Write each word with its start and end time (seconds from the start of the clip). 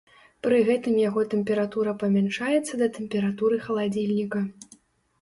Пры 0.45 0.61
гэтым 0.69 0.95
яго 1.09 1.25
тэмпература 1.35 1.95
памяншаецца 2.05 2.73
да 2.83 2.91
тэмпературы 2.99 3.63
халадзільніка. 3.71 4.47